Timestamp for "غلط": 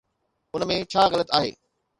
1.13-1.29